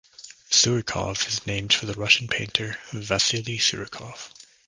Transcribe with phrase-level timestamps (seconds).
[0.49, 4.31] Surikov is named for the Russian painter Vasily Surikov.